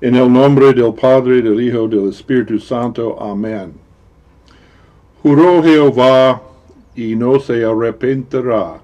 [0.00, 3.20] En el nombre del Padre, del Hijo, del Espíritu Santo.
[3.20, 3.72] Amén.
[5.24, 6.40] Juró Jehová
[6.94, 8.80] y no se arrepentirá.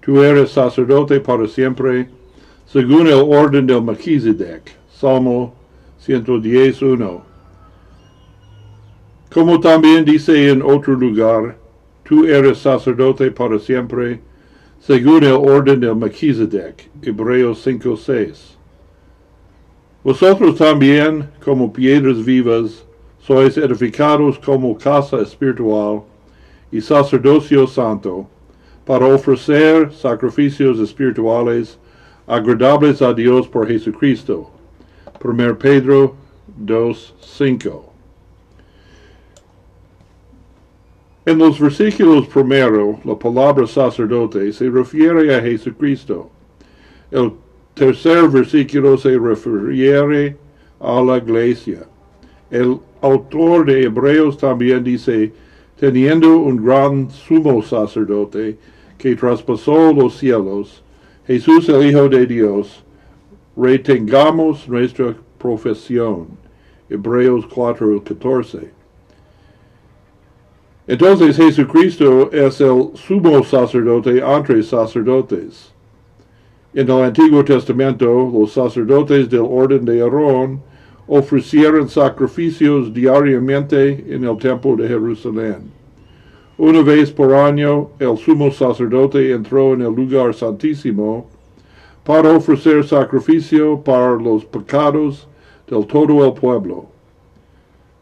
[0.00, 2.08] Tú eres sacerdote para siempre,
[2.66, 4.76] según el orden del Melquisedec.
[4.92, 5.54] Salmo
[5.98, 7.20] 111.
[9.32, 11.56] Como también dice en otro lugar,
[12.04, 14.20] tú eres sacerdote para siempre,
[14.78, 16.88] según el orden del Melquisedec.
[17.02, 18.57] Hebreos 5:6.
[20.04, 22.84] Vosotros también, como piedras vivas,
[23.20, 26.02] sois edificados como casa espiritual
[26.70, 28.26] y sacerdocio santo,
[28.84, 31.78] para ofrecer sacrificios espirituales
[32.26, 34.50] agradables a Dios por Jesucristo.
[35.20, 36.14] 1 Pedro
[36.64, 37.84] 2:5.
[41.26, 46.30] En los versículos primero, la palabra sacerdote se refiere a Jesucristo.
[47.10, 47.32] El
[47.78, 50.36] tercer versículo se refiere
[50.80, 51.86] a la iglesia.
[52.50, 55.32] El autor de Hebreos también dice,
[55.78, 58.58] teniendo un gran sumo sacerdote
[58.98, 60.82] que traspasó los cielos,
[61.26, 62.84] Jesús el Hijo de Dios,
[63.56, 66.26] retengamos nuestra profesión.
[66.90, 68.70] Hebreos 4, 14.
[70.86, 75.72] Entonces Jesucristo es el sumo sacerdote entre sacerdotes.
[76.74, 80.60] En el Antiguo Testamento, los sacerdotes del orden de Aarón
[81.06, 85.78] ofrecieron sacrificios diariamente en el templo de Jerusalén.
[86.58, 91.26] Una vez por año, el sumo sacerdote entró en el lugar santísimo
[92.04, 95.26] para ofrecer sacrificio para los pecados
[95.68, 96.86] del todo el pueblo.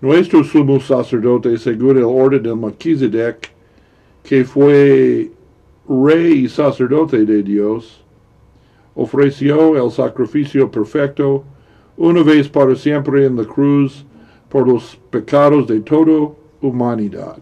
[0.00, 3.52] Nuestro sumo sacerdote, según el orden de Melquisedec,
[4.24, 5.30] que fue
[5.88, 8.02] rey y sacerdote de Dios,
[8.98, 11.44] ofreció el sacrificio perfecto
[11.96, 14.04] una vez para siempre en la cruz
[14.48, 17.38] por los pecados de toda humanidad.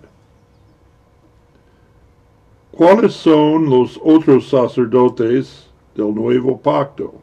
[2.72, 7.14] ¿Cuáles son los otros sacerdotes del nuevo pacto?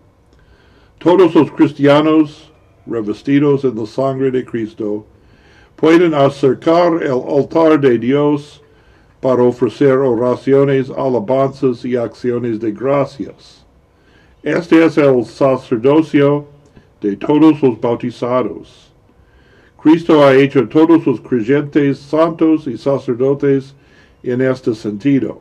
[0.97, 2.51] Todos los cristianos
[2.87, 5.05] revestidos en la sangre de Cristo
[5.75, 8.63] pueden acercar el altar de Dios
[9.21, 13.62] para ofrecer oraciones, alabanzas y acciones de gracias.
[14.43, 16.45] Este es el sacerdocio
[16.99, 18.91] de todos los bautizados.
[19.81, 23.73] Cristo ha hecho todos los creyentes santos y sacerdotes
[24.21, 25.39] en este sentido.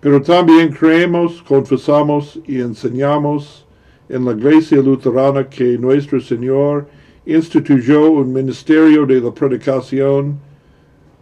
[0.00, 3.64] Pero también creemos, confesamos y enseñamos
[4.08, 6.88] en la Iglesia Luterana que nuestro Señor
[7.26, 10.36] instituyó un ministerio de la predicación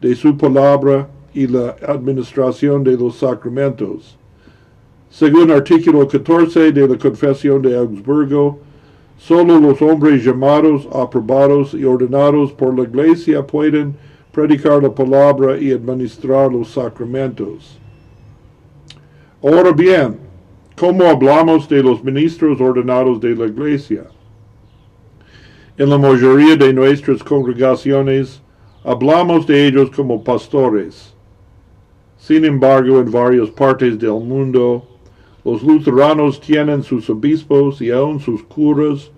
[0.00, 4.16] de su palabra y la administración de los sacramentos.
[5.10, 8.58] Según artículo 14 de la Confesión de Augsburgo,
[9.16, 13.94] solo los hombres llamados, aprobados y ordenados por la Iglesia pueden
[14.32, 17.78] predicar la palabra y administrar los sacramentos.
[19.42, 20.18] Ahora bien,
[20.76, 24.04] ¿cómo hablamos de los ministros ordenados de la Iglesia?
[25.78, 28.42] En la mayoría de nuestras congregaciones
[28.82, 31.14] hablamos de ellos como pastores.
[32.18, 34.86] Sin embargo, en varias partes del mundo,
[35.46, 39.12] los luteranos tienen sus obispos y aún sus curas.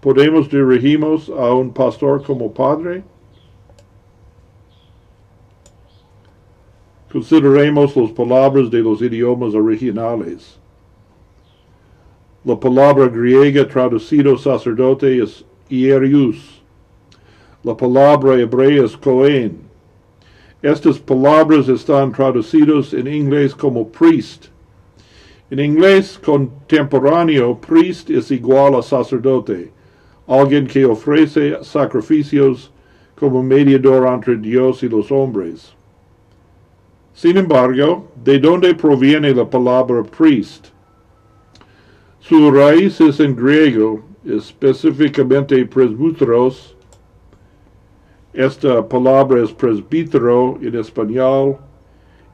[0.00, 3.04] ¿Podemos dirigirnos a un pastor como padre?
[7.12, 10.58] Consideremos las palabras de los idiomas originales.
[12.44, 16.60] La palabra griega traducido sacerdote es ierius.
[17.62, 19.67] La palabra hebrea es cohen.
[20.62, 24.46] Estas palabras están traducidas en inglés como priest.
[25.50, 29.70] En inglés contemporáneo, priest es igual a sacerdote,
[30.26, 32.72] alguien que ofrece sacrificios
[33.14, 35.74] como mediador entre Dios y los hombres.
[37.14, 40.68] Sin embargo, ¿de dónde proviene la palabra priest?
[42.20, 46.76] Su raíz es en griego, específicamente presbúteros.
[48.34, 51.56] Esta palabra es presbítero en español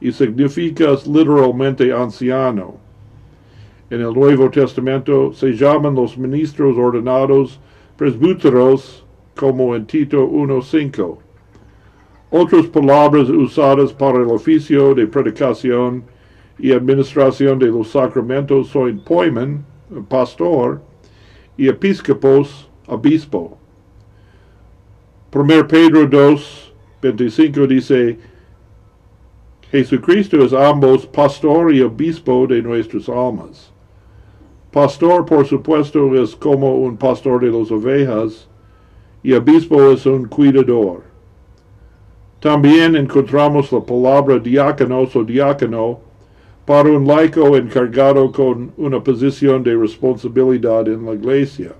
[0.01, 2.75] y significa literalmente anciano.
[3.89, 7.59] En el Nuevo Testamento se llaman los ministros ordenados
[7.95, 9.05] presbúteros
[9.35, 11.17] como en Tito 1.5.
[12.29, 16.03] Otras palabras usadas para el oficio de predicación
[16.59, 19.63] y administración de los sacramentos son poimen,
[20.09, 20.81] pastor,
[21.57, 23.57] y episcopos, obispo.
[25.35, 28.17] 1 Pedro 2, 25 dice,
[29.69, 33.69] Jesucristo es ambos pastor y obispo de nuestras almas.
[34.71, 38.47] Pastor, por supuesto, es como un pastor de las ovejas,
[39.23, 41.03] y obispo es un cuidador.
[42.39, 45.99] También encontramos la palabra diáconos o diácono
[46.63, 51.73] para un laico encargado con una posición de responsabilidad en la iglesia.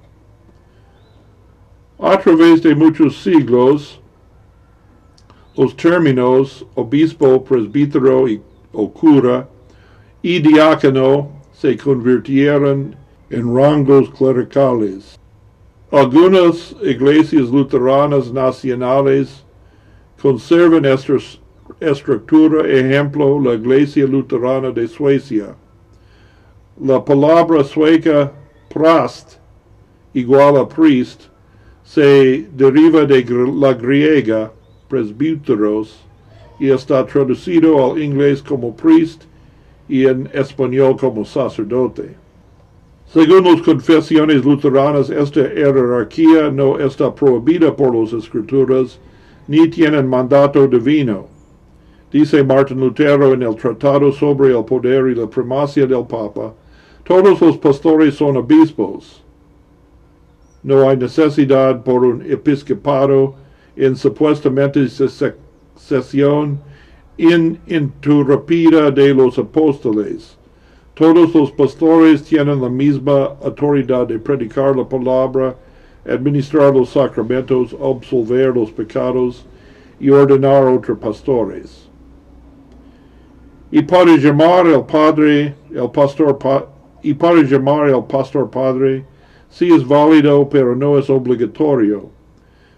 [2.00, 4.02] A través de muchos siglos,
[5.56, 8.42] los términos obispo, presbítero y,
[8.74, 9.48] o cura
[10.22, 12.96] y diácono se convirtieron
[13.30, 15.18] en rangos clericales.
[15.90, 19.46] Algunas iglesias luteranas nacionales
[20.22, 21.14] conservan esta
[21.80, 25.56] estructura, ejemplo, la Iglesia Luterana de Suecia.
[26.82, 28.34] La palabra sueca
[28.70, 29.38] prast,
[30.14, 31.30] igual a priest,
[31.86, 33.24] se deriva de
[33.54, 34.52] la griega
[34.90, 36.04] presbíteros
[36.60, 39.24] y está traducido al inglés como priest
[39.88, 42.16] y en español como sacerdote.
[43.06, 49.00] Según las confesiones luteranas, esta jerarquía no está prohibida por las escrituras
[49.48, 51.28] ni tienen mandato divino.
[52.12, 56.54] Dice Martin Lutero en el Tratado sobre el Poder y la Primacia del Papa,
[57.04, 59.25] todos los pastores son obispos.
[60.66, 63.36] No hay necesidad por un episcopado
[63.76, 64.88] en supuestamente
[65.76, 66.60] sesión
[67.18, 70.36] ininterrumpida de los apóstoles.
[70.96, 75.56] Todos los pastores tienen la misma autoridad de predicar la palabra,
[76.04, 79.46] administrar los sacramentos, absolver los pecados
[80.00, 81.88] y ordenar otros pastores.
[83.70, 86.40] Y para llamar el padre, el pastor,
[87.04, 89.06] y para llamar pastor padre,
[89.56, 92.10] sí es válido, pero no es obligatorio.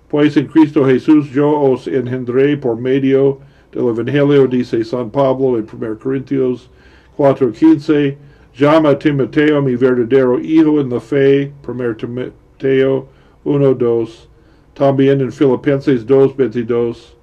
[0.09, 3.39] Pues en Cristo Jesús yo os engendré por medio
[3.71, 6.69] del Evangelio, dice San Pablo en 1 Corintios
[7.18, 8.15] 4:15,
[8.56, 13.07] llama a Timoteo mi verdadero hijo en la fe, 1 Timoteo
[13.44, 14.27] 1:2,
[14.75, 17.15] también en Filipenses 2:22,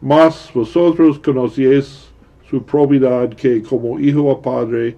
[0.00, 2.10] mas vosotros conocéis
[2.48, 4.96] su probidad que como hijo a padre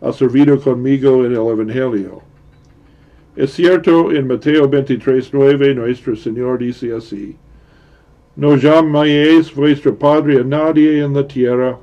[0.00, 2.27] ha servido conmigo en el Evangelio.
[3.38, 7.36] Es cierto, en Mateo 23:9 nuestro Señor dice así,
[8.34, 11.78] no llaméis vuestro Padre a nadie en la tierra,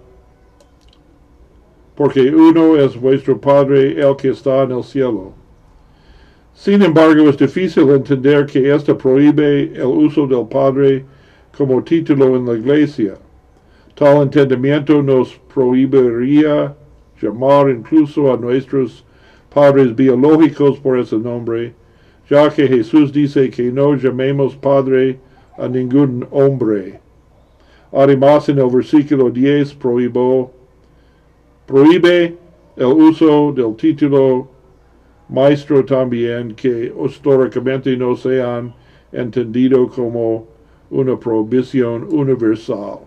[1.95, 5.31] porque uno es vuestro Padre, el que está en el cielo.
[6.53, 11.05] Sin embargo, es difícil entender que esto prohíbe el uso del Padre
[11.57, 13.13] como título en la iglesia.
[13.95, 16.75] Tal entendimiento nos prohibiría
[17.21, 19.04] llamar incluso a nuestros
[19.55, 21.73] padres biológicos por ese nombre,
[22.29, 25.17] ya que Jesús dice que no llamemos Padre
[25.57, 26.99] a ningún hombre.
[27.93, 30.51] Además, en el versículo 10 prohíbo,
[31.65, 32.35] prohíbe
[32.75, 34.49] el uso del título
[35.29, 38.73] maestro también que históricamente no sean
[39.13, 40.47] entendido como
[40.89, 42.99] una prohibición universal.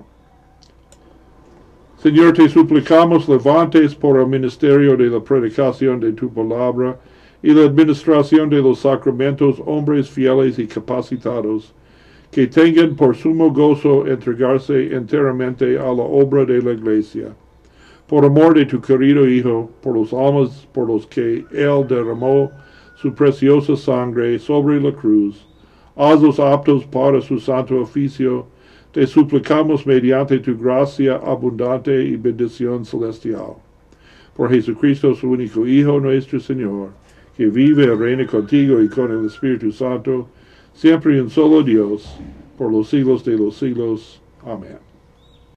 [2.00, 6.96] Señor, te suplicamos levantes por el ministerio de la predicación de tu palabra
[7.42, 11.74] y la administración de los sacramentos hombres fieles y capacitados
[12.30, 17.34] que tengan por sumo gozo entregarse enteramente a la obra de la iglesia,
[18.06, 22.52] por amor de tu querido Hijo, por los almas por los que Él derramó
[22.94, 25.48] su preciosa sangre sobre la cruz,
[25.96, 28.46] hazlos aptos para su santo oficio,
[28.92, 33.54] te suplicamos mediante tu gracia abundante y bendición celestial.
[34.34, 36.90] Por Jesucristo, su único Hijo, nuestro Señor,
[37.36, 40.28] que vive y reina contigo y con el Espíritu Santo,
[40.74, 42.18] siempre y un solo Dios,
[42.56, 44.20] por los siglos de los siglos.
[44.44, 44.87] Amén.